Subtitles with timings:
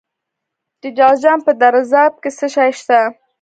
[0.81, 2.99] د جوزجان په درزاب کې څه شی شته؟